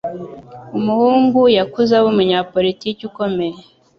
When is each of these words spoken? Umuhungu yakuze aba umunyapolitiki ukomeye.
Umuhungu 0.77 1.39
yakuze 1.57 1.91
aba 1.95 2.07
umunyapolitiki 2.13 3.01
ukomeye. 3.09 3.57